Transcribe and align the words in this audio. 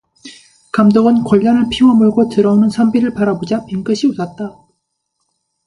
감독은 0.71 1.25
궐련을 1.25 1.67
피워 1.69 1.93
물고 1.93 2.27
들어오는 2.27 2.71
선비를 2.71 3.13
바라보자 3.13 3.65
빙긋이 3.67 4.09
웃었다. 4.11 4.57